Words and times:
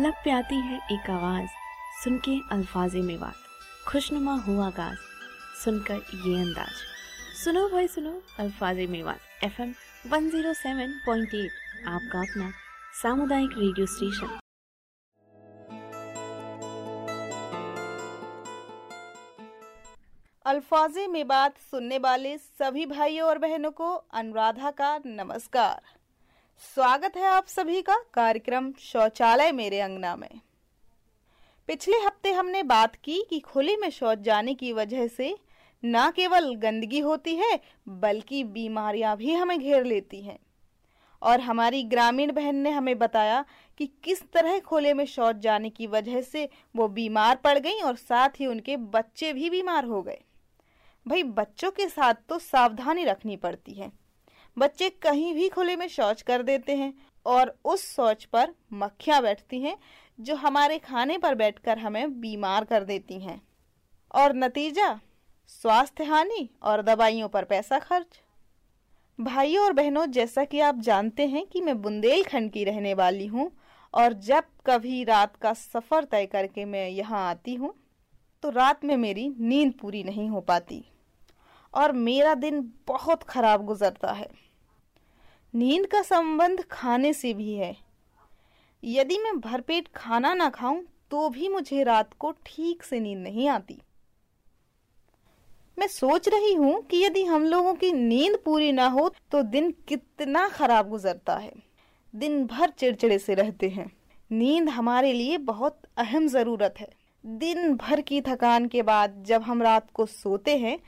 लब 0.00 0.14
पे 0.24 0.30
आती 0.30 0.54
है 0.54 0.76
एक 0.92 1.10
आवाज़। 1.10 1.48
सुन 2.04 2.18
के 2.18 2.40
अल्फाजे 2.52 3.00
में 3.00 3.20
बात। 3.20 3.34
खुशनुमा 3.88 4.34
हुआ 4.34 4.66
आगाज़। 4.66 4.98
सुनकर 5.64 5.94
ये 5.94 6.40
अंदाज। 6.40 6.72
सुनो 7.44 7.68
भाई, 7.68 7.88
सुनो। 7.88 8.22
अल्फाजे 8.38 8.86
बात। 9.02 9.20
F 9.44 9.62
M 9.62 9.74
one 10.06 10.30
zero 10.30 10.52
seven 10.54 11.00
point 11.06 11.34
eight. 11.34 11.50
आपका 11.88 12.20
अपना 12.20 12.52
सामुदायिक 13.02 13.50
रेडियो 13.58 13.86
स्टेशन। 13.86 14.40
अल्फाजे 20.46 21.06
में 21.06 21.28
बात 21.28 21.58
सुनने 21.58 21.98
वाले 21.98 22.38
सभी 22.38 22.86
भाइयों 22.86 23.28
और 23.28 23.38
बहनों 23.38 23.70
को 23.70 23.94
अनुराधा 23.94 24.70
का 24.70 25.00
नमस्कार। 25.06 25.99
स्वागत 26.60 27.16
है 27.16 27.24
आप 27.24 27.46
सभी 27.46 27.82
का 27.82 27.96
कार्यक्रम 28.14 28.72
शौचालय 28.78 29.52
मेरे 29.52 29.80
अंगना 29.80 30.16
में। 30.16 30.40
पिछले 31.66 31.96
हफ़्ते 31.96 32.32
हमने 32.32 32.62
बात 32.62 32.96
की 32.96 33.26
कि 33.30 33.40
खुले 33.40 33.76
में 33.76 33.90
शौच 33.90 34.18
जाने 34.18 34.54
की 34.54 34.72
वजह 34.72 35.06
से 35.06 35.36
न 35.84 36.10
केवल 36.16 36.54
गंदगी 36.54 36.98
होती 36.98 37.34
है, 37.36 37.60
बल्कि 37.88 38.44
बीमारियाँ 38.44 39.16
भी 39.16 39.34
हमें 39.34 39.58
घेर 39.58 39.84
लेती 39.84 40.20
हैं। 40.22 40.38
और 41.22 41.40
हमारी 41.40 41.82
ग्रामीण 41.82 42.32
बहन 42.32 42.56
ने 42.56 42.70
हमें 42.70 42.98
बताया 42.98 43.44
कि 43.78 43.86
किस 44.04 44.22
तरह 44.32 44.58
खुले 44.58 44.94
में 44.94 45.04
शौच 45.04 45.36
जाने 45.36 45.70
की 45.70 45.86
वजह 45.86 46.20
से 46.22 46.48
वो 46.76 46.88
बीमार 46.88 47.36
पड़ 47.36 47.58
गई 47.58 47.80
और 47.80 47.96
साथ 47.96 48.40
ही 48.40 48.46
उनके 48.46 48.76
बच्चे 48.76 49.32
भी 49.32 49.50
बीमार 49.50 49.84
हो 49.84 50.02
गए। 50.02 50.20
भाई, 51.06 51.22
बच्चों 51.22 51.70
के 51.70 51.88
साथ 51.88 52.14
तो 52.28 52.38
सावधानी 52.38 53.04
रखनी 53.04 53.36
पड़ती 53.36 53.74
है। 53.74 53.99
बच्चे 54.60 54.88
कहीं 55.02 55.34
भी 55.34 55.48
खुले 55.48 55.76
में 55.76 55.86
शौच 55.88 56.22
कर 56.22 56.42
देते 56.42 56.74
हैं 56.76 56.92
और 57.26 57.54
उस 57.64 57.84
शौच 57.86 58.24
पर 58.24 58.54
मक्खियाँ 58.74 59.20
बैठती 59.22 59.60
हैं, 59.60 59.76
जो 60.18 60.34
हमारे 60.36 60.78
खाने 60.80 61.18
पर 61.18 61.34
बैठकर 61.34 61.78
हमें 61.78 62.20
बीमार 62.20 62.64
कर 62.64 62.84
देती 62.84 63.18
हैं। 63.20 63.40
और 64.14 64.34
नतीजा, 64.34 64.98
स्वास्थ्य 65.48 66.04
हानि 66.04 66.48
और 66.62 66.82
दवाइयों 66.82 67.28
पर 67.28 67.44
पैसा 67.44 67.78
खर्च। 67.78 68.20
भाइयों 69.18 69.64
और 69.64 69.72
बहनों, 69.72 70.06
जैसा 70.06 70.44
कि 70.44 70.60
आप 70.60 70.78
जानते 70.80 71.26
हैं 71.26 71.46
कि 71.46 71.60
मैं 71.60 71.80
बुंदेलखंड 71.82 72.50
की 72.52 72.64
रहने 72.64 72.94
वाली 72.94 73.26
हूँ 73.26 73.50
और 73.94 74.12
जब 74.22 74.44
कभी 74.66 75.02
रात 75.04 75.36
का 75.36 75.52
सफ़र 75.54 76.04
तय 76.04 76.26
करके 76.26 76.64
मैं 76.64 76.88
यहाँ 76.88 77.28
आती 77.28 77.54
हूँ 77.54 77.74
तो 78.42 78.50
रात 78.50 78.84
में 78.84 78.96
मेरी 78.96 79.28
नींद 79.40 79.72
पूरी 79.80 80.02
नहीं 80.04 80.28
हो 80.28 80.40
पाती 80.40 80.84
और 81.74 81.92
मेरा 81.94 82.34
दिन 82.36 82.60
बहुत 82.88 83.22
खराब 83.22 83.64
गुजरता 83.64 84.12
है। 84.12 84.28
नींद 85.54 85.86
का 85.86 86.00
संबंध 86.02 86.62
खाने 86.62 87.12
से 87.12 87.32
भी 87.34 87.52
है। 87.54 87.76
यदि 88.82 89.18
मैं 89.18 89.38
भरपेट 89.40 89.88
खाना 89.96 90.32
ना 90.34 90.48
खाऊं 90.50 90.80
तो 91.10 91.28
भी 91.28 91.48
मुझे 91.48 91.82
रात 91.84 92.12
को 92.18 92.30
ठीक 92.46 92.82
से 92.82 93.00
नींद 93.00 93.18
नहीं 93.18 93.48
आती। 93.48 93.80
मैं 95.78 95.86
सोच 95.86 96.28
रही 96.28 96.52
हूँ 96.54 96.80
कि 96.82 97.02
यदि 97.04 97.24
हम 97.24 97.44
लोगों 97.44 97.74
की 97.74 97.92
नींद 97.92 98.38
पूरी 98.44 98.70
ना 98.72 98.86
हो 98.88 99.08
तो 99.32 99.42
दिन 99.42 99.70
कितना 99.88 100.48
खराब 100.48 100.88
गुजरता 100.90 101.36
है। 101.36 101.52
दिन 102.14 102.44
भर 102.46 102.70
चिड़चिड़े 102.70 103.18
से 103.18 103.34
रहते 103.34 103.68
हैं। 103.68 103.90
नींद 104.30 104.68
हमारे 104.68 105.12
लिए 105.12 105.38
बहुत 105.38 105.80
अहम 105.98 106.26
ज़रूरत 106.28 106.74
है। 106.78 106.88
दिन 107.24 107.74
भर 107.76 108.00
की 108.00 108.20
थकान 108.20 108.66
के 108.68 108.82
बाद 108.82 109.22
जब 109.26 109.42
हम 109.42 109.62
रात 109.62 109.90
को 109.90 110.06
सोते 110.06 110.56
हैं 110.58 110.78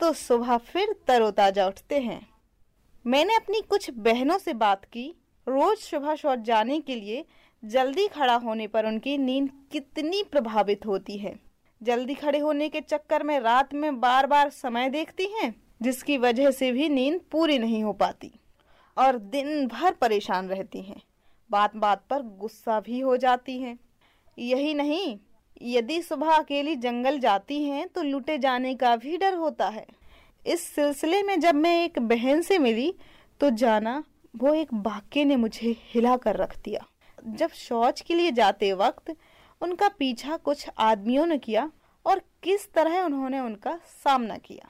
तो 0.00 0.12
सुबह 0.12 0.56
फिर 0.56 0.94
तरोताजा 1.08 1.66
उठते 1.66 1.98
हैं। 2.00 2.20
मैंने 3.08 3.34
अपनी 3.36 3.60
कुछ 3.60 3.90
बहनों 3.90 4.36
से 4.38 4.52
बात 4.52 4.84
की। 4.84 5.04
रोज 5.46 5.78
सुबह 5.78 6.14
शौच 6.14 6.38
जाने 6.38 6.78
के 6.80 6.94
लिए 6.94 7.24
जल्दी 7.62 8.06
खड़ा 8.08 8.34
होने 8.34 8.66
पर 8.66 8.86
उनकी 8.86 9.16
नींद 9.18 9.50
कितनी 9.72 10.22
प्रभावित 10.22 10.86
होती 10.86 11.16
है। 11.18 11.34
जल्दी 11.80 12.14
खड़े 12.14 12.38
होने 12.38 12.68
के 12.68 12.80
चक्कर 12.80 13.22
में 13.22 13.38
रात 13.40 13.72
में 13.74 14.00
बार 14.00 14.26
बार 14.26 14.50
समय 14.50 14.90
देखती 14.90 15.26
हैं, 15.32 15.54
जिसकी 15.82 16.18
वजह 16.18 16.50
से 16.50 16.70
भी 16.72 16.88
नींद 16.88 17.20
पूरी 17.32 17.58
नहीं 17.58 17.82
हो 17.84 17.92
पाती 17.92 18.32
और 18.96 19.18
दिन 19.18 19.66
भर 19.66 19.92
परेशान 19.92 20.48
रहती 20.48 20.82
हैं। 20.82 21.00
बात 21.50 21.76
बात 21.76 22.04
पर 22.10 22.22
गुस्सा 22.40 22.80
भी 22.80 23.00
हो 23.00 23.16
जाती 23.16 23.58
हैं। 23.60 23.78
यही 24.38 24.74
नहीं, 24.74 25.18
यदि 25.62 26.02
सुबह 26.02 26.32
अकेली 26.32 26.76
जंगल 26.76 27.18
जाती 27.18 27.62
हैं 27.62 27.88
तो 27.88 28.02
लूटे 28.02 28.38
जाने 28.38 28.74
का 28.74 28.94
भी 28.96 29.16
डर 29.16 29.34
होता 29.34 29.68
है। 29.68 29.86
इस 30.48 30.62
सिलसिले 30.66 31.22
में 31.22 31.38
जब 31.40 31.54
मैं 31.54 31.72
एक 31.84 31.98
बहन 31.98 32.40
से 32.42 32.58
मिली 32.58 32.94
तो 33.40 33.48
जाना 33.52 34.02
वो 34.36 34.52
एक 34.54 34.68
वाक्य 34.74 35.24
ने 35.24 35.36
मुझे 35.36 35.74
हिला 35.84 36.16
कर 36.16 36.36
रख 36.36 36.56
दिया। 36.58 36.84
जब 37.18 37.50
शौच 37.50 38.00
के 38.00 38.14
लिए 38.14 38.30
जाते 38.32 38.72
वक्त 38.72 39.14
उनका 39.60 39.88
पीछा 39.88 40.36
कुछ 40.36 40.68
आदमियों 40.78 41.26
ने 41.26 41.38
किया 41.38 41.70
और 42.06 42.20
किस 42.42 42.72
तरह 42.72 43.00
उन्होंने 43.00 43.40
उनका 43.40 43.78
सामना 44.04 44.36
किया। 44.38 44.68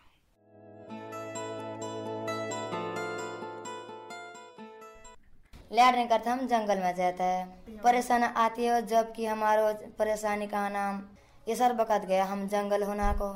लैटरिन 5.73 6.07
करते 6.07 6.31
हम 6.31 6.47
जंगल 6.47 6.79
में 6.79 6.95
जाते 6.97 7.23
हैं। 7.23 7.81
परेशानी 7.81 8.27
आती 8.37 8.65
है 8.65 8.87
जब 8.87 9.13
कि 9.13 9.27
हमारो 9.27 9.73
परेशानी 9.99 10.47
का 10.47 10.69
नाम 10.69 11.03
ये 11.49 11.55
सर 11.57 11.73
बकत 11.73 12.07
गया 12.09 12.25
हम 12.25 12.47
जंगल 12.49 12.83
होना 12.83 13.13
को। 13.13 13.29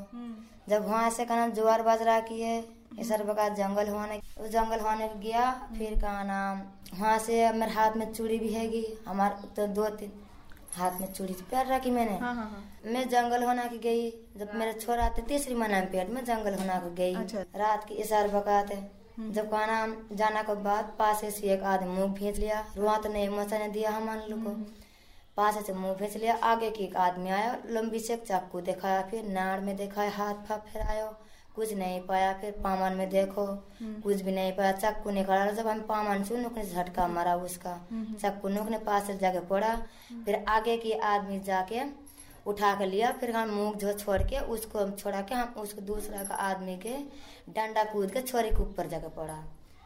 जब 0.67 0.87
वहाँ 0.89 1.11
से 1.11 1.25
का 1.25 1.37
नाम 1.37 1.51
जुआर 1.53 1.83
बाजरा 1.83 2.19
की 2.21 2.41
है 2.41 2.59
ये 2.99 3.05
सर 3.05 3.23
बकत 3.25 3.55
जंगल 3.57 3.89
होने 3.89 4.21
उस 4.41 4.51
जंगल 4.51 4.81
होने 4.81 5.09
गया 5.23 5.51
फिर 5.79 5.95
का 6.01 6.23
नाम 6.23 6.61
वहाँ 6.93 7.19
से 7.19 7.51
मेरे 7.53 7.73
हाथ 7.73 7.97
में 7.97 8.13
चूड़ी 8.13 8.39
भी 8.39 8.53
हैगी 8.53 8.85
हमारे 9.09 9.49
तो 9.57 9.67
दो 9.75 9.89
तीन 9.97 10.13
हाथ 10.75 11.01
में 11.01 11.13
चूड़ी 11.13 11.33
पैर 11.51 11.67
रखी 11.67 11.91
मैंने। 11.91 12.17
हाँ 12.19 12.35
हाँ 12.35 12.45
हाँ। 12.45 12.93
मैं 12.93 13.09
जंगल 13.09 13.43
होना 13.45 13.65
की 13.65 13.79
गई 13.79 14.11
जब 14.37 14.55
मेरे 14.55 14.73
छोरा 14.75 15.09
थे 15.09 15.23
तीसरी 15.23 15.55
महीना 15.55 15.81
में 15.81 15.91
पेट 15.93 16.11
में 16.11 16.25
जंगल 16.25 16.55
होना 16.55 16.79
को 16.81 16.91
गई। 16.95 17.15
अच्छा। 17.15 17.41
रात 17.57 17.85
की 17.89 17.95
इशार 18.05 18.29
बकाते 18.29 18.79
जब 19.21 19.51
कहा 19.51 19.67
नाम 19.67 19.95
जाना 20.17 20.43
के 20.43 20.55
बाद 20.63 20.93
पास 20.99 21.25
से 21.25 21.53
एक 21.53 21.63
आदमी 21.73 21.91
मुँह 21.91 22.13
भेज 22.15 22.39
लिया 22.39 22.65
रुआ 22.77 22.97
तो 22.99 23.13
नहीं 23.13 23.29
मसा 23.31 23.59
ने 23.59 23.69
दिया 23.69 23.91
हम 23.91 24.09
लोग 24.29 24.45
को। 24.45 24.51
पास 25.37 25.55
से 25.67 25.73
मुँह 25.73 25.95
भेज 25.95 26.17
लिया 26.17 26.35
आगे 26.45 26.71
की 26.71 26.85
एक 26.85 26.97
आदमी 26.97 27.31
आया 27.31 27.57
लंबी 27.71 27.99
से 27.99 28.17
चाकू 28.19 28.61
दिखाया 28.61 29.03
फिर 29.11 29.29
नाड़ 29.29 29.61
में 29.61 29.77
दिखाया 29.77 30.11
हाथ 30.11 30.45
फा 30.49 30.57
फिर 30.73 30.83
आयो। 30.83 31.07
कुछ 31.55 31.73
नहीं 31.75 32.01
पाया 32.01 32.33
फिर 32.41 32.51
पामन 32.65 32.97
में 32.97 33.09
देखो। 33.11 33.47
कुछ 34.03 34.21
भी 34.23 34.33
नहीं 34.33 34.53
पाया 34.53 34.73
चाकू 34.73 35.11
निकाला 35.11 35.51
जब 35.53 35.67
हम 35.67 35.81
पामन 35.89 36.23
से 36.25 36.37
नुकने 36.37 36.65
झटका 36.65 37.07
मारा 37.09 37.35
उसका। 37.39 37.77
चाकू 37.93 38.49
नुकने 38.49 38.79
पास 38.79 39.07
से 39.07 39.17
जाके 39.19 39.41
पड़ा 39.49 39.75
फिर 40.25 40.45
आगे 40.49 40.77
की 40.77 40.93
आदमी 40.93 41.39
जाके 41.41 41.81
उठा 42.47 42.75
के 42.75 42.87
लिया 42.87 43.11
फिर 43.21 43.31
हम 43.31 43.51
मुँह 43.51 43.75
जो 43.79 43.93
छोड़ 43.99 44.23
के 44.23 44.39
उसको 44.53 44.79
हम 44.79 44.93
छोड़ा 44.93 45.21
के 45.21 45.35
हम 45.35 45.55
उसको 45.59 45.81
दूसरा 45.87 46.23
का 46.25 46.35
आदमी 46.45 46.77
के 46.77 46.97
डंडा 47.49 47.85
कूद 47.93 48.11
के 48.11 48.21
छोरे 48.23 48.51
के 48.51 48.63
ऊपर 48.63 48.89
जाके 48.89 49.09
पड़ा 49.17 49.43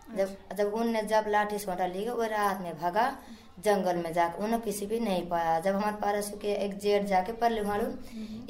जब 0.09 0.37
जब 0.57 0.75
उनने 0.75 1.03
जब 1.05 1.25
लाठी 1.29 1.59
सोटा 1.59 1.87
ली 1.87 2.09
वो 2.09 2.23
रात 2.27 2.61
में 2.63 2.79
भागा 2.81 3.13
जंगल 3.65 3.97
में 3.97 4.13
जाकर 4.13 4.43
उन्हें 4.45 4.61
किसी 4.63 4.87
भी 4.87 4.99
नहीं 5.01 5.27
पाया। 5.29 5.59
जब 5.61 5.75
हमारे 5.75 5.97
पारस 5.97 6.31
के 6.43 6.53
एक 6.65 6.77
जेठ 6.79 7.05
जाके 7.07 7.33
पल्ले 7.33 7.63
मारू 7.63 7.87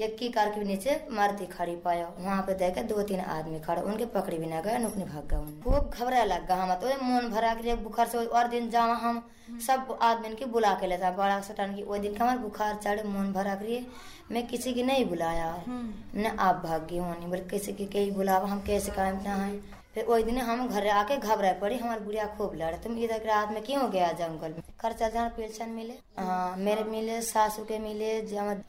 एक 0.05 0.17
की 0.19 0.29
कार 0.29 0.51
के 0.51 0.65
नीचे 0.65 0.97
मारती 1.11 1.47
खड़ी 1.47 1.77
पाया। 1.85 2.11
वहाँ 2.19 2.43
पे 2.43 2.55
देखे 2.55 2.83
दो 2.85 3.03
तीन 3.03 3.21
आदमी 3.21 3.61
खड़े 3.61 3.83
उनके 3.83 4.07
पकड़ी 4.17 4.39
भी 4.39 4.47
ना 4.47 4.61
गए 4.61 4.79
नुकने 4.79 5.05
भाग 5.05 5.29
गए 5.31 5.61
खूब 5.63 5.91
घबरा 5.91 6.25
लग 6.25 6.47
गया 6.49 6.63
हम 6.63 6.75
तो। 6.75 6.89
मन 7.05 7.29
भरा 7.31 7.55
के 7.55 7.75
बुखार 7.77 8.09
से 8.09 8.19
और 8.19 8.49
दिन 8.49 8.69
जावा 8.71 8.95
हम। 8.97 9.23
सब 9.67 9.97
आदमी 10.03 10.35
के 10.35 10.45
बुला 10.47 10.73
के 10.75 10.87
लेता। 10.87 11.11
बड़ा 11.13 11.41
सटान 11.41 11.75
की 11.75 11.83
वो 11.83 11.99
दिन 11.99 12.15
का 12.15 12.25
हमारे 12.25 12.39
बुखार 12.39 12.75
चढ़े 12.75 13.03
मन 13.09 13.33
भरा 13.33 13.55
करिए 13.55 13.87
मैं 14.33 14.47
किसी 14.47 14.73
की 14.75 14.83
नहीं 14.83 15.05
बुलाया। 15.05 15.55
न 15.69 16.37
आप 16.41 16.63
भाग 16.65 16.87
गई 16.91 16.99
होनी 16.99 17.27
बोले 17.27 17.43
किसी 17.51 17.73
की 17.73 17.87
कहीं 17.87 18.13
बुलावा 18.13 18.49
हम 18.49 18.61
कैसे 18.67 18.93
काम 18.93 19.23
ना 19.25 19.35
है? 19.37 19.55
फिर 19.97 20.05
वही 20.05 20.25
दिन 20.25 20.39
हम 20.39 20.67
घर 20.69 20.87
आके 20.91 21.17
घबरा 21.17 21.53
पड़ी 21.61 21.77
हमारी 21.79 22.01
बुढ़िया 22.05 22.25
खूब 22.37 22.55
लड़े 22.55 22.79
तुम 22.79 22.97
इधर 22.99 23.19
के 23.19 23.29
रात 23.29 23.53
में 23.53 23.63
क्यों 23.65 23.91
गया 23.91 24.11
जंगल 24.13 24.53
में 24.53 24.63
खर्चा 24.81 25.09
जहाँ 25.09 25.29
पेंशन 25.37 25.69
मिले? 25.71 25.93
हाँ 26.19 26.57
मेरे 26.57 26.83
मिले 26.85 27.21
सासू 27.23 27.63
के 27.65 27.79
मिले 27.79 28.11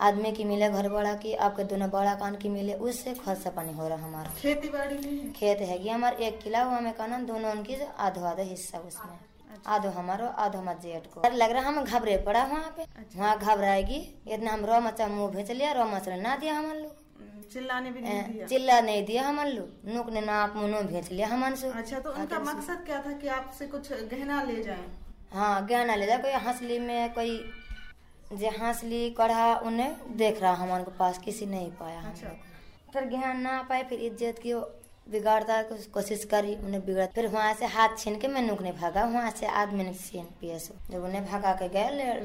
आदमी 0.01 0.31
की 0.31 0.44
मिले 0.44 0.69
घर 0.69 0.88
बड़ा 0.90 1.13
की 1.16 1.34
आपके 1.48 1.63
दोनों 1.63 1.90
बड़ा 1.90 2.13
कान 2.16 2.36
की 2.36 2.50
मिले 2.50 2.74
उससे 2.80 3.13
खर्चा 3.16 3.50
पानी 3.50 3.74
हो 3.74 3.88
रहा 3.88 4.06
हमारा। 4.06 4.31
खेती 4.38 4.69
बाड़ी 4.69 4.96
नहीं 4.96 5.31
खेत 5.34 5.62
है 5.62 5.78
कि 5.78 5.90
हमारे 5.90 6.25
एक 6.28 6.40
किला 6.42 6.63
हुआ 6.63 6.80
में 6.80 6.94
कहना 6.94 7.19
दोनों 7.28 7.51
उनकी 7.51 7.75
आधो 8.00 8.24
आधो 8.25 8.44
हिस्सा 8.50 8.80
उसमें। 8.88 9.18
आधो 9.68 9.90
हमारो 9.90 10.28
आधो 10.38 10.60
हमारे 10.60 10.80
जेठ 10.84 11.12
को। 11.13 11.30
लग 11.36 11.51
रहा 11.51 11.68
हम 11.68 11.84
घबरे 11.84 12.18
पड़ा 12.25 12.44
वहाँ 12.46 12.74
पे। 12.78 12.86
वहाँ 13.18 13.38
घबराएगी 13.38 14.00
इतना 14.28 14.51
हम 14.51 14.66
रो 14.66 14.80
मचा 14.88 15.07
मुँह 15.10 15.30
भेज 15.36 15.51
लिया 15.51 15.72
रो 15.74 15.86
मचा 15.92 16.16
ना 16.18 16.36
दिया 16.38 16.54
हम 16.54 16.72
लोग। 16.74 16.96
चिल्लाने 17.54 17.92
भी 17.92 18.02
नहीं 18.02 18.24
दिया? 18.24 18.48
चिल्ला 18.48 18.80
नहीं 18.82 19.04
दिया 19.06 19.24
हमन 19.24 19.48
लोग। 19.50 19.94
नुक 19.94 20.10
ने 20.14 20.22
नाप 20.22 20.56
मुनो 20.56 20.82
भेज 20.84 21.12
लिया 21.12 21.28
हमन 21.28 21.56
से। 21.56 21.68
अच्छा 21.74 22.00
तो 22.00 22.12
उनका 22.14 22.40
मकसद 22.42 22.84
क्या 22.86 23.02
था 23.02 23.12
कि 23.14 23.28
आपसे 23.34 23.68
कुछ 23.68 23.92
गहना 24.12 24.42
ले 24.44 24.64
जाएँ? 24.64 24.88
हाँ 25.34 25.66
गहना 25.68 25.96
ले 25.96 26.06
जा 26.08 26.18
कोई 26.18 26.32
हंसली 26.46 26.80
में 26.80 27.14
कोई 27.14 27.40
जे 28.34 28.50
हंसली 28.58 29.10
कढ़ा 29.18 29.54
उन्हें 29.66 30.18
देख 30.18 30.42
रहा 30.42 30.54
हमारे 30.56 30.84
के 30.84 30.98
पास 30.98 31.18
किसी 31.20 31.46
नहीं 31.48 31.70
पाया। 31.74 32.02
अच्छा। 32.10 32.36
फिर 32.94 33.06
गहना 33.06 33.34
ना 33.36 33.62
पाए 33.70 33.84
फिर 33.84 34.00
इज़्ज़त 34.02 34.40
की 34.44 34.54
बिगाड़ता 35.08 35.62
कोशिश 35.94 36.24
करी 36.32 36.56
उन्हें 36.58 36.86
बिगड़ा 36.86 37.06
फिर 37.16 37.28
वहाँ 37.28 37.54
से 37.54 37.66
हाथ 37.74 37.96
छीन 37.98 38.16
के 38.20 38.28
मैं 38.28 38.42
नुकने 38.42 38.72
भागा 38.74 39.04
वहाँ 39.06 39.30
से 39.32 39.46
आदमी 39.60 39.84
ने 39.84 39.94
छीन 39.96 40.26
पिए 40.42 40.58
सो 40.60 40.74
जब 40.92 41.04
उन्हें 41.04 41.24
भागा 41.26 41.54
के 41.62 41.70
गया 41.70 42.16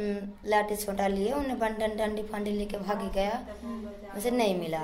लाठी 0.47 0.77
छोटा 0.77 1.07
लिए 1.07 1.33
उन्हें 1.33 1.59
डंडी 1.97 2.23
फंडी 2.23 2.51
लेके 2.53 2.79
भागी 2.81 3.09
गया 3.15 3.39
उसे 4.17 4.31
नहीं 4.33 4.59
मिला। 4.61 4.83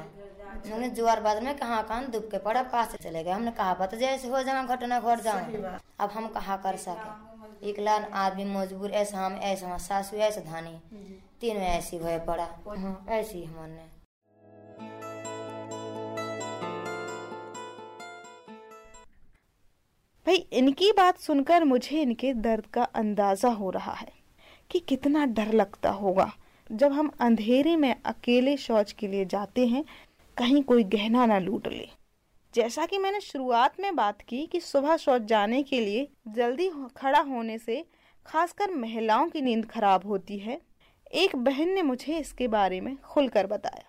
उन्होंने 0.64 0.88
जुआर 0.90 1.20
बाद 1.20 1.43
में 1.43 1.56
कहाँ 1.58 1.82
कहाँ 1.88 2.10
दुब 2.10 2.28
के 2.31 2.38
पड़ा 2.44 2.62
पास 2.72 2.94
चले 3.02 3.22
गए। 3.25 3.31
हमने 3.31 3.50
कहा 3.52 3.72
पता 3.75 3.96
जैसे 3.96 4.28
हो 4.28 4.43
जाऊँ 4.43 4.66
घटना 4.66 5.00
घट 5.00 5.20
जाऊँ 5.22 5.78
अब 6.00 6.10
हम 6.14 6.28
कहा 6.34 6.56
कर 6.66 6.76
सके? 6.87 7.69
एक 7.70 7.78
लान 7.81 8.05
आदमी 8.25 8.44
मजबूर 8.44 8.90
ऐसा 8.94 9.25
हम 9.26 9.37
ऐसा 9.44 9.69
हम 9.69 9.78
सासू 9.87 10.16
ऐसा 10.16 10.40
धानी। 10.40 10.78
तीनों 11.40 11.62
ऐसी 11.62 11.99
भय 11.99 12.19
पड़ा। 12.26 12.49
हाँ, 12.69 13.06
ऐसी 13.08 13.44
हमने। 13.44 13.87
भाई 20.26 20.37
इनकी 20.52 20.90
बात 20.93 21.19
सुनकर 21.19 21.64
मुझे 21.64 22.00
इनके 22.02 22.32
दर्द 22.34 22.66
का 22.75 22.82
अंदाज़ा 23.00 23.49
हो 23.50 23.70
रहा 23.70 23.93
है 23.93 24.12
कि 24.70 24.78
कितना 24.78 25.25
डर 25.37 25.52
लगता 25.52 25.90
होगा 25.90 26.31
जब 26.70 26.93
हम 26.93 27.11
अंधेरे 27.20 27.76
में 27.76 27.94
अकेले 28.06 28.56
शौच 28.56 28.93
के 28.93 29.06
लिए 29.06 29.25
जाते 29.25 29.66
हैं 29.66 29.84
कहीं 30.38 30.62
कोई 30.62 30.82
गहना 30.87 31.25
ना 31.26 31.38
लूट 31.38 31.67
ले। 31.69 31.88
जैसा 32.55 32.85
कि 32.87 32.99
मैंने 32.99 33.20
शुरुआत 33.20 33.81
में 33.81 33.94
बात 33.96 34.20
की 34.23 34.44
कि 34.46 34.61
सुबह 34.61 34.96
शौच 34.96 35.23
जाने 35.25 35.62
के 35.62 35.81
लिए 35.81 36.06
जल्दी 36.35 36.70
खड़ा 36.96 37.20
होने 37.20 37.58
से 37.58 37.85
खासकर 38.26 38.75
महिलाओं 38.75 39.29
की 39.29 39.40
नींद 39.43 39.67
खराब 39.67 40.06
होती 40.06 40.38
है, 40.38 40.61
एक 41.12 41.37
बहन 41.37 41.69
ने 41.69 41.82
मुझे 41.82 42.19
इसके 42.19 42.49
बारे 42.49 42.81
में 42.81 42.96
खुलकर 43.05 43.46
बताया। 43.46 43.85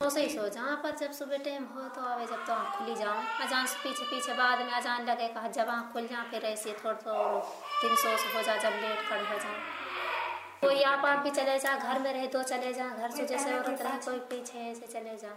तो 0.00 0.10
सही 0.10 0.28
सो 0.28 0.48
जहाँ 0.48 0.76
पर 0.76 0.96
जब 0.96 1.12
सुबह 1.12 1.36
टाइम 1.38 1.64
हो 1.74 1.88
तो 1.88 2.00
आवे 2.02 2.24
जब 2.26 2.44
तो 2.46 2.52
आँख 2.52 2.78
खुली 2.78 2.94
जाऊँ 2.96 3.22
अजान 3.40 3.66
से 3.66 3.76
पीछे 3.82 4.04
पीछे 4.06 4.32
बाद 4.34 4.58
में 4.60 4.72
अजान 4.72 5.06
लगे, 5.06 5.28
कहा 5.28 5.48
जब 5.50 5.68
आँख 5.68 5.92
खुल 5.92 6.06
जाए, 6.06 6.30
फिर 6.30 6.44
ऐसे 6.44 6.72
थोड़ा 6.74 6.98
तो 7.00 7.10
और 7.12 7.40
तीन 7.82 7.94
सौ 7.96 8.16
से 8.16 8.36
हो 8.36 8.42
जा 8.42 8.56
जब 8.62 8.80
लेट 8.82 9.08
खड़े 9.08 9.22
हो 9.22 9.38
जाए। 9.38 9.81
कोई 10.62 10.82
आप 10.84 11.04
आप 11.06 11.18
भी 11.18 11.30
चले 11.30 11.58
जा 11.58 11.74
घर 11.76 11.98
में 11.98 12.12
रहे 12.12 12.26
तो 12.26 12.42
चले 12.44 12.72
जा 12.72 12.84
घर 12.96 13.10
से 13.10 13.24
जैसे 13.26 13.52
औरत 13.52 13.80
रहे 13.82 13.96
कोई 14.00 14.18
पीछे 14.30 14.58
ऐसे 14.70 14.86
चले 14.88 15.16
जा 15.22 15.30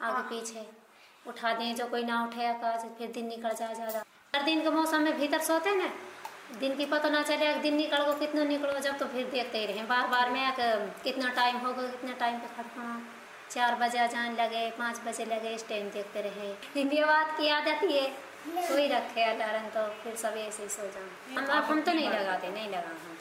आगे 0.00 0.22
पीछे। 0.28 0.66
उठा 1.26 1.52
दें 1.54 1.74
जो 1.76 1.86
कोई 1.88 2.04
ना 2.04 2.22
उठे 2.24 2.52
का 2.62 2.70
फिर 2.98 3.10
दिन 3.12 3.26
निकल 3.28 3.54
जाए 3.58 3.74
ज़्यादा 3.74 4.04
हर 4.34 4.42
दिन 4.42 4.62
के 4.62 4.70
मौसम 4.70 5.02
में 5.02 5.18
भीतर 5.18 5.40
सोते 5.42 5.74
ना? 5.76 5.88
दिन 6.60 6.76
की 6.76 6.86
पता 6.86 7.08
ना 7.08 7.22
चले 7.22 7.50
एक 7.50 7.60
दिन 7.62 7.74
निकल 7.76 8.04
गो 8.04 8.12
कितना 8.18 8.44
निकलो 8.44 8.78
जब 8.80 8.98
तो 8.98 9.06
फिर 9.06 9.26
देखते 9.30 9.58
ही 9.58 9.66
रहे। 9.66 9.82
बार 9.92 10.06
बार 10.08 10.30
में 10.30 10.40
एक 10.42 10.60
कितना 11.04 11.30
टाइम 11.36 11.56
होगा 11.66 11.86
कितना 11.86 12.12
टाइम 12.20 12.38
पे 12.38 12.48
खटखना 12.56 13.00
चार 13.50 13.74
बजे 13.80 14.08
जान 14.08 14.36
लगे 14.36 14.68
पाँच 14.78 15.00
बजे 15.06 15.24
लगे 15.26 15.54
इस 15.54 15.68
टाइम 15.68 15.90
देखते 15.90 16.22
रहे। 16.22 16.48
ये 16.76 17.04
बात 17.04 17.36
की 17.38 17.48
आदत 17.58 17.84
ये 17.90 18.06
कोई 18.46 18.88
रखे 18.88 19.22
अलार्म 19.24 19.68
तो 19.74 19.86
फिर 20.02 20.16
सब 20.22 20.34
ऐसे 20.38 20.62
ही 20.62 20.68
सो 20.68 20.88
जाए 20.94 21.34
हम 21.36 21.70
हम 21.70 21.80
तो 21.82 21.92
नहीं 21.92 22.08
लगाते 22.10 22.48
नहीं 22.50 22.68
लगा 22.68 22.88
हम 23.04 23.13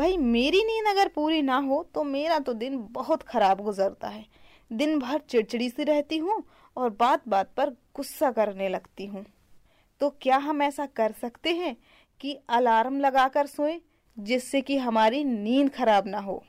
भाई 0.00 0.16
मेरी 0.16 0.62
नींद 0.64 0.86
अगर 0.88 1.08
पूरी 1.08 1.40
ना 1.42 1.56
हो 1.56 1.82
तो 1.94 2.02
मेरा 2.02 2.38
तो 2.38 2.52
दिन 2.52 2.76
बहुत 2.90 3.22
खराब 3.22 3.60
गुजरता 3.60 4.08
है। 4.08 4.24
दिन 4.70 4.98
भर 4.98 5.18
चिड़चिड़ी 5.20 5.68
सी 5.70 5.84
रहती 5.84 6.18
हूँ 6.18 6.42
और 6.76 6.90
बात 6.90 7.28
बात 7.28 7.50
पर 7.56 7.70
गुस्सा 7.94 8.30
करने 8.30 8.68
लगती 8.68 9.06
हूँ। 9.06 9.24
तो 10.00 10.08
क्या 10.22 10.36
हम 10.36 10.62
ऐसा 10.62 10.86
कर 10.86 11.12
सकते 11.12 11.52
हैं 11.52 11.76
कि 12.20 12.36
अलार्म 12.48 12.98
लगाकर 13.00 13.46
सोएँ 13.46 13.80
जिससे 14.16 14.60
कि 14.60 14.76
हमारी 14.76 15.22
नींद 15.24 15.70
खराब 15.70 16.06
ना 16.06 16.18
हो? 16.18 16.42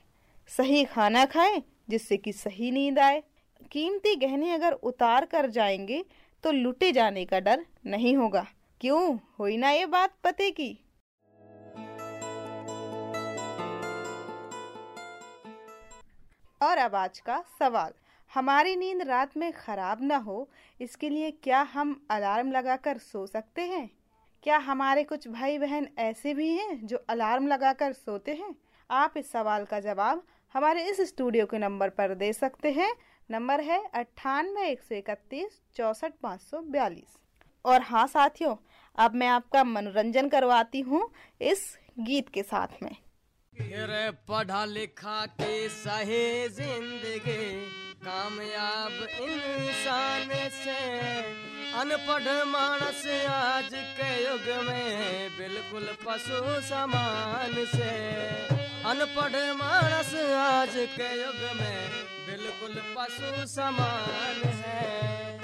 सही 0.50 0.84
खाना 0.84 1.26
खाएँ 1.26 1.62
जिससे 1.90 2.18
कि 2.18 2.34
सही 2.34 2.72
नींद 2.72 3.00
आए? 3.00 3.24
कीमती 3.72 4.16
गहने 4.16 4.52
अगर 4.52 4.72
उतार 4.74 5.26
कर 5.26 5.50
जाएँगे 5.50 6.04
तो 6.44 6.52
लुटे 6.52 6.92
जाने 6.92 7.26
का 7.26 7.40
डर 7.40 7.66
नहीं 7.86 8.16
होगा। 8.16 8.46
क्यों? 8.82 9.18
हुई 9.40 9.58
ना 9.58 9.72
ये 9.72 9.86
बात 9.86 10.16
पते 10.24 10.50
की। 10.52 10.78
और 16.62 16.78
आज 16.78 17.20
का 17.20 17.44
सवाल। 17.60 17.94
हमारी 18.32 18.76
नींद 18.76 19.02
रात 19.02 19.38
में 19.38 19.52
खराब 19.54 20.02
ना 20.02 20.18
हो, 20.18 20.50
इसके 20.80 21.10
लिए 21.10 21.32
क्या 21.32 21.62
हम 21.62 22.06
अलार्म 22.12 22.52
लगाकर 22.52 22.98
सो 22.98 23.26
सकते 23.28 23.62
हैं? 23.62 23.90
क्या 24.44 24.58
हमारे 24.58 25.04
कुछ 25.04 25.28
भाई 25.28 25.58
बहन 25.58 25.88
ऐसे 25.98 26.34
भी 26.34 26.50
हैं 26.50 26.88
जो 26.88 26.98
अलार्म 27.10 27.48
लगाकर 27.48 27.94
सोते 27.94 28.34
हैं? 28.34 28.56
आप 28.90 29.14
इस 29.18 29.32
सवाल 29.32 29.66
का 29.66 29.80
जवाब 29.80 30.24
हमारे 30.56 30.84
इस 30.84 31.02
स्टूडियो 31.02 31.46
के 31.46 31.58
नंबर 31.58 31.90
पर 31.90 32.16
दे 32.16 32.34
सकते 32.34 32.72
हैं। 32.72 32.94
नंबर 33.30 33.62
है 33.62 33.84
अट्ठानवे, 33.86 34.70
एक 34.70 34.82
सौ 34.84 34.96
इकतीस, 34.96 35.62
चौसठ, 35.76 36.14
पाँच 36.24 36.42
सौ 36.42 36.62
बयालीस। 36.62 37.18
और 37.66 37.82
हाँ 37.82 38.08
साथियों, 38.08 38.56
अब 38.98 39.16
मैं 39.16 39.28
आपका 39.28 39.64
मनोरंजन 39.64 40.30
करवाती 40.30 40.82
हूँ 40.82 41.10
इस 41.42 41.78
गीत 42.00 42.30
के 42.30 42.44
साथ 42.44 42.84
में। 42.84 42.96
पढ़ा 43.54 44.64
लिखा 44.66 45.26
के 45.26 45.68
सही 45.70 46.48
ज़िंदगी, 46.48 47.44
कामयाब 47.98 48.94
इंसान 49.22 50.30
से। 50.50 50.78
अनपढ़ 51.72 52.28
मानस 52.48 53.04
आज 53.30 53.70
के 53.98 54.12
युग 54.24 54.48
में 54.68 55.30
बिल्कुल 55.38 55.90
पशु 56.06 56.62
समान 56.62 57.54
से। 57.66 57.92
अनपढ़ 58.86 59.36
मानस 59.54 60.14
आज 60.38 60.76
के 60.96 61.12
युग 61.22 61.44
में 61.60 61.90
बिल्कुल 62.28 62.82
पशु 62.96 63.46
समान 63.48 64.42
है। 64.62 65.38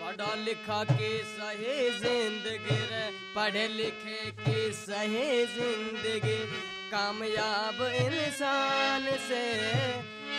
पढ़ा 0.00 0.34
लिखा 0.34 0.82
के 0.84 1.18
सही 1.24 1.90
ज़िंदगी 1.98 2.80
रे, 2.84 3.10
पढ़े 3.36 3.66
लिखे 3.68 4.30
की 4.40 4.72
सही 4.74 5.44
ज़िंदगी। 5.46 6.73
कामयाब 6.94 7.78
इंसान 7.92 9.06
से। 9.20 9.42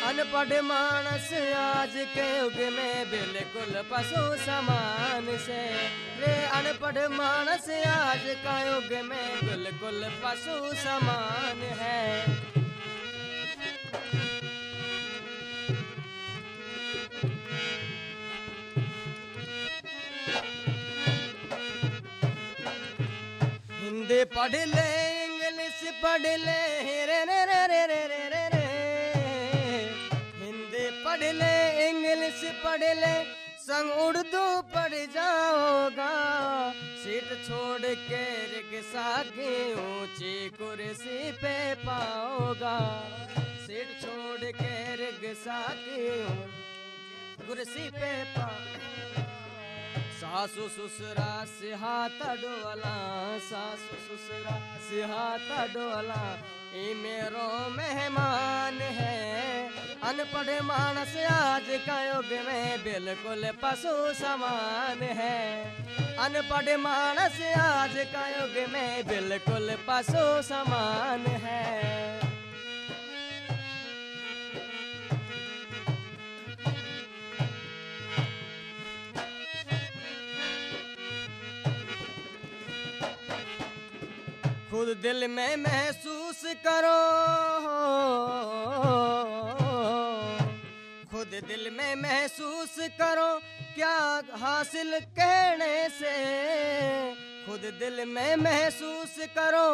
अनपढ़ 0.07 0.53
मानस 0.61 1.27
आज 1.55 1.95
के 2.13 2.27
युग 2.37 2.59
में 2.73 3.11
बिल्कुल 3.11 3.81
पशु 3.91 4.21
समान 4.45 5.25
से। 5.37 5.59
रे 6.21 6.33
अनपढ़ 6.57 6.99
मानस 7.11 7.69
आज 7.87 8.23
का 8.45 8.55
युग 8.61 8.91
में 9.05 9.27
बिल्कुल 9.43 9.99
पशु 10.23 10.73
समान 10.83 11.61
है। 11.81 12.03
हिंदी 23.75 24.23
पढ़ 24.35 24.55
ले 24.67 25.04
इंग्लिश 25.75 26.01
पढ़ 26.03 26.21
ले, 26.21 26.61
रे 27.05 27.19
रे 27.25 27.39
रे 27.45 27.61
रे 27.67 27.85
रे 27.87 28.01
रे 28.07 28.23
रे 28.31 28.43
रे। 28.53 28.63
हिंदी 30.39 30.85
पढ़ 31.03 31.23
ले, 31.35 31.55
इंग्लिश 31.89 32.41
पढ़ 32.63 32.83
ले, 32.95 33.15
संग 33.59 33.91
उर्दू 33.99 34.45
पढ़ 34.71 34.95
जाओगा। 35.11 36.11
सीट 37.03 37.27
छोड़ 37.47 37.93
के 38.07 38.23
रिक्शा 38.53 39.11
की 39.35 39.51
ऊँची 39.75 40.35
कुर्सी 40.55 41.31
पे 41.43 41.57
पाओगा। 41.83 42.77
सीट 43.67 43.87
छोड़ 44.01 44.51
के 44.55 44.73
रिक्शा 44.95 45.61
की 45.75 46.07
कुर्सी 47.47 47.89
पे 47.91 48.13
पाओगा 48.33 48.94
सासु 50.35 50.67
ससुरा 50.67 51.33
से 51.47 51.69
हाथ 51.79 52.19
डोला 52.39 52.95
सासु 53.39 53.95
ससुरा 54.05 54.55
से 54.83 55.03
हाथ 55.11 55.47
डोला 55.73 56.23
ये 56.75 56.93
मेरो 56.93 57.45
मेहमान 57.71 58.81
है, 58.97 59.69
अनपढ़ 60.03 60.49
मानस 60.61 61.15
आज 61.31 61.69
का 61.87 61.97
युग 62.03 62.31
में 62.47 62.83
बिल्कुल 62.83 63.49
पशु 63.63 63.95
समान 64.19 65.03
है। 65.19 65.39
अनपढ़ 66.25 66.75
मानस 66.79 67.39
आज 67.59 67.95
का 68.11 68.27
युग 68.29 68.57
में 68.73 69.07
बिल्कुल 69.07 69.75
पशु 69.87 70.25
समान 70.43 71.25
है। 71.45 72.04
खुद 84.75 84.87
दिल 84.87 85.27
में 85.27 85.55
महसूस 85.55 86.41
करो। 86.65 86.95
खुद 91.11 91.35
दिल 91.47 91.69
में 91.71 91.95
महसूस 91.95 92.75
करो 92.99 93.27
क्या 93.75 93.95
हासिल 94.41 94.99
कहने 95.19 95.87
से। 95.89 96.11
खुद 97.45 97.61
दिल 97.79 98.03
में 98.05 98.35
महसूस 98.35 99.15
करो 99.37 99.69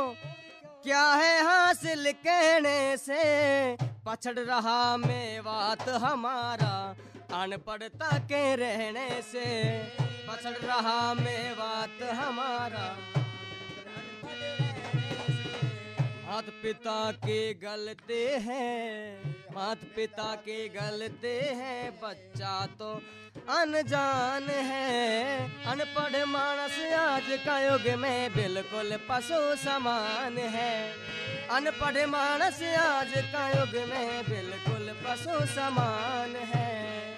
क्या 0.84 1.04
है 1.14 1.44
हासिल 1.44 2.12
कहने 2.12 2.98
से। 2.98 3.24
पछड़ 4.06 4.40
रहा 4.40 4.98
मेवात 4.98 5.90
हमारा 6.04 6.76
अनपढ़ता 7.42 8.18
के 8.26 8.44
रहने 8.56 9.10
से। 9.22 9.48
पछड़ 10.30 10.58
रहा 10.58 11.14
मेवात 11.14 12.04
हमारा 12.14 12.86
मात 16.32 16.46
पिता 16.64 17.12
के 17.12 17.54
गलते 17.54 18.20
हैं 18.42 19.36
मात 19.56 19.78
पिता 19.96 20.36
के 20.36 20.68
गलते 20.70 21.34
हैं, 21.42 21.92
बच्चा 22.04 22.66
तो 22.80 22.92
अनजान 23.50 24.44
है। 24.44 25.44
अनपढ़ 25.66 26.16
मानस 26.26 26.80
आज 26.96 27.28
का 27.46 27.60
युग 27.60 28.00
में 28.00 28.32
बिल्कुल 28.34 28.98
पशु 29.10 29.42
समान 29.56 30.38
है। 30.38 30.94
अनपढ़ 31.52 32.06
मानस 32.06 32.64
आज 32.80 33.14
का 33.34 33.48
युग 33.50 33.76
में 33.90 34.24
बिल्कुल 34.24 34.96
पशु 35.04 35.46
समान 35.46 36.36
है। 36.36 37.11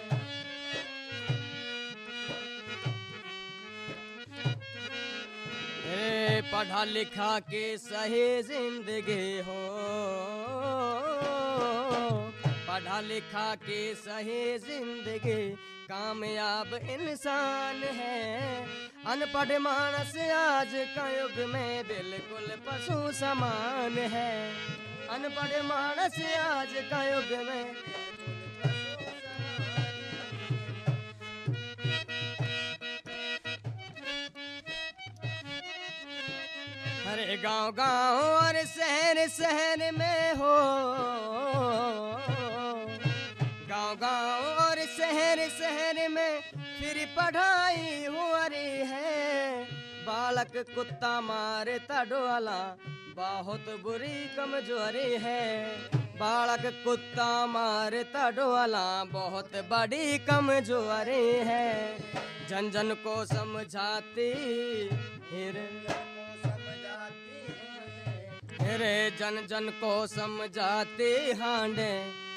पढ़ा 6.52 6.84
लिखा 6.84 7.40
के 7.40 7.66
सही 7.78 8.42
ज़िंदगी 8.44 9.40
हो। 9.40 9.62
पढ़ा 12.68 13.00
लिखा 13.02 13.54
के 13.56 13.94
सही 13.96 14.58
ज़िंदगी 14.60 15.44
कामयाब 15.86 16.74
इंसान 16.74 17.84
है। 17.96 18.22
अनपढ़ 19.08 19.58
मानस 19.60 20.14
आज 20.34 20.74
का 20.96 21.08
युग 21.12 21.38
में 21.50 21.84
बिल्कुल 21.88 22.48
पशु 22.68 23.12
समान 23.20 23.98
है। 24.14 24.34
अनपढ़ 25.10 25.62
मानस 25.64 26.20
आज 26.40 26.74
का 26.92 27.04
युग 27.06 27.32
में 27.48 27.66
अरे 37.04 37.36
गाँव 37.38 37.72
गाँव 37.72 38.18
और 38.18 38.56
शहर 38.66 39.18
शहर 39.30 39.92
में 39.92 40.34
हो। 40.34 40.54
गाँव 43.70 43.96
गाँव 43.96 44.44
और 44.64 44.80
शहर 44.88 45.40
शहर 45.50 46.08
में 46.10 46.40
फिर 46.54 47.06
पढ़ाई 47.18 48.06
हो 48.06 48.48
रही 48.48 48.88
है। 48.92 49.64
बालक 50.06 50.56
कुत्ता 50.76 51.20
मारता 51.22 52.04
तडोला 52.04 52.60
बहुत 53.16 53.66
बुरी 53.84 54.26
कमज़ोरी 54.38 55.12
है। 55.24 55.68
बालक 56.20 56.66
कुत्ता 56.84 57.46
मारता 57.46 58.30
तडोला 58.32 59.04
बहुत 59.12 59.52
बड़ी 59.70 60.18
कमज़ोरी 60.30 61.26
है। 61.46 61.98
जन 62.50 62.70
जन 62.72 62.94
को 63.04 63.24
समझाती 63.26 64.32
हिर 65.32 65.56
मेरे 68.64 68.96
जन 69.20 69.38
जन 69.48 69.66
को 69.80 69.92
समझाते 70.08 71.08
हांडे 71.40 71.92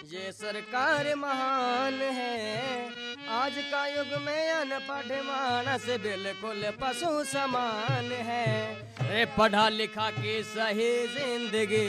ये 0.07 0.31
सरकार 0.33 1.15
महान 1.17 1.95
है। 1.95 2.89
आज 3.33 3.53
का 3.71 3.87
युग 3.87 4.13
में 4.23 4.51
अनपढ़ 4.51 5.13
मानस 5.23 5.87
बिल्कुल 6.03 6.65
पशु 6.83 7.13
समान 7.27 8.11
है। 8.25 8.49
रे 9.03 9.25
पढ़ा 9.39 9.69
लिखा 9.69 10.11
की 10.11 10.43
सही 10.45 10.91
ज़िंदगी, 11.15 11.87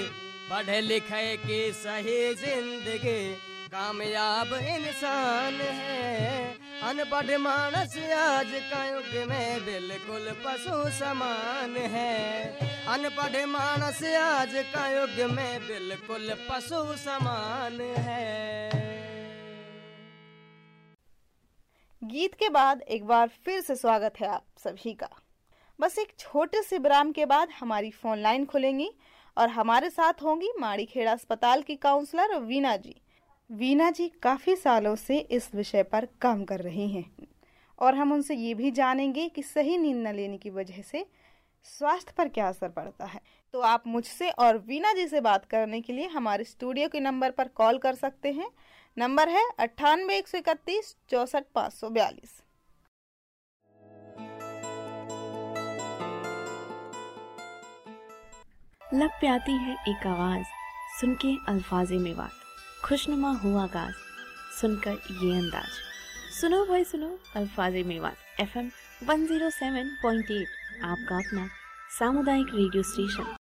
पढ़े 0.52 0.80
लिखे 0.82 1.36
की 1.38 1.62
सही 1.74 2.34
ज़िंदगी, 2.36 3.20
कामयाब 3.68 4.54
इंसान 4.56 5.62
है। 5.74 6.56
अनपढ़ 6.84 7.38
मानस 7.40 7.98
आज 8.20 8.54
का 8.72 8.88
युग 8.88 9.30
में 9.30 9.66
बिल्कुल 9.66 10.32
पशु 10.46 10.90
समान 11.00 11.78
है। 11.90 12.77
अनपढ़ 12.88 13.36
मानस 13.46 14.02
आज 14.18 14.54
का 14.74 14.86
युग 14.90 15.32
में 15.32 15.60
बिल्कुल 15.62 16.30
पशु 16.50 16.78
समान 16.98 17.82
है। 17.82 18.70
गीत 22.02 22.36
के 22.36 22.50
बाद 22.50 22.82
एक 22.82 23.06
बार 23.06 23.28
फिर 23.46 23.60
से 23.62 23.76
स्वागत 23.76 24.20
है 24.20 24.28
आप 24.28 24.46
सभी 24.58 24.94
का। 24.94 25.10
बस 25.80 26.00
एक 26.00 26.14
छोटे 26.20 26.62
से 26.62 26.78
विराम 26.78 27.12
के 27.12 27.26
बाद 27.26 27.50
हमारी 27.60 27.92
फ़ोन 27.94 28.22
लाइन 28.22 28.46
खुलेंगी 28.46 28.90
और 29.38 29.50
हमारे 29.50 29.90
साथ 29.90 30.24
होंगी 30.24 30.54
माड़ीखेड़ा 30.60 31.12
अस्पताल 31.12 31.62
की 31.62 31.76
काउंसलर 31.76 32.40
वीना 32.40 32.76
जी। 32.78 32.96
वीना 33.50 33.92
जी 33.92 34.12
काफ़ी 34.24 34.56
सालों 34.56 34.96
से 34.96 35.18
इस 35.20 35.54
विषय 35.56 35.84
पर 35.84 36.08
काम 36.22 36.44
कर 36.46 36.62
रही 36.62 36.90
हैं 36.90 37.06
और 37.80 37.96
हम 37.96 38.12
उनसे 38.14 38.36
ये 38.36 38.54
भी 38.54 38.72
जानेंगे 38.72 39.28
कि 39.30 39.44
सही 39.44 39.78
नींद 39.78 40.08
न 40.08 40.16
लेने 40.16 40.38
की 40.38 40.50
वजह 40.50 40.82
से 40.82 41.06
स्वास्थ्य 41.66 42.14
पर 42.18 42.28
क्या 42.28 42.48
असर 42.48 42.70
पड़ता 42.70 43.06
है? 43.06 43.20
तो 43.54 43.60
आप 43.60 43.84
मुझसे 43.88 44.30
और 44.30 44.58
वीना 44.58 44.94
जी 44.94 45.08
से 45.08 45.22
बात 45.22 45.46
करने 45.46 45.82
के 45.82 45.94
लिए 45.94 46.08
हमारे 46.08 46.44
स्टूडियो 46.44 46.90
के 46.90 47.00
नंबर 47.00 47.32
पर 47.32 47.48
कॉल 47.48 47.78
कर 47.78 47.96
सकते 47.96 48.32
हैं। 48.32 48.50
नंबर 48.98 49.30
है 49.30 49.44
अट्ठानवे 49.60 50.18
एक 50.18 50.28
सौ 50.28 50.38
इकतीस 50.38 50.96
चौसठ, 51.10 51.44
पाँच 51.56 51.74
सौ 51.74 51.90
बयालीस। 51.90 52.42
लब 58.94 59.12
पे 59.22 59.28
आती 59.28 59.52
है 59.54 59.74
एक 59.90 60.08
आवाज़ 60.08 60.46
सुन 61.00 61.16
के 61.16 61.36
अल्फाजे 61.48 62.14
बात। 62.14 62.32
खुशनुमा 62.86 63.32
हुआ 63.38 63.66
गाज, 63.68 63.94
सुनकर 64.62 64.92
ये 64.92 65.38
अंदाज। 65.38 65.70
सुनो 66.32 66.64
भाई, 66.66 66.84
सुनो, 66.84 67.10
अल्फाजे 67.36 67.84
बात। 68.00 68.40
F 68.40 68.58
M 68.58 68.72
one 69.04 69.26
zero 69.28 69.50
seven 69.50 69.90
point 70.02 70.32
eight. 70.32 70.48
आपका 70.84 71.18
अपना 71.18 71.48
सामुदायिक 72.00 72.48
रेडियो 72.54 72.84
स्टेशन। 72.84 73.28